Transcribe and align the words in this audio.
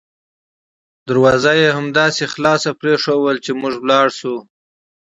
دروازه 1.07 1.51
یې 1.61 1.69
همداسې 1.77 2.23
خلاصه 2.33 2.69
پریښودله 2.81 3.33
چې 3.45 3.51
موږ 3.61 3.73
ولاړ 3.79 4.07
شوو. 4.17 4.39